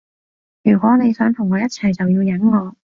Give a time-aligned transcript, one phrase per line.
[0.63, 2.75] 如果你想同我一齊就要忍我